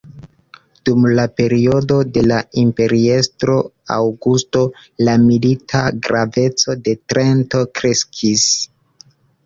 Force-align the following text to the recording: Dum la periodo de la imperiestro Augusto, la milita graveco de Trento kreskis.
Dum 0.89 1.03
la 1.19 1.25
periodo 1.41 1.97
de 2.15 2.23
la 2.31 2.39
imperiestro 2.63 3.59
Augusto, 3.99 4.65
la 5.07 5.17
milita 5.29 5.85
graveco 6.11 6.81
de 6.89 7.01
Trento 7.13 7.67
kreskis. 7.81 8.53